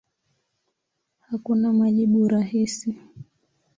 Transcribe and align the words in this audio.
Hakuna 1.27 1.73
majibu 1.73 2.27
rahisi. 2.31 2.95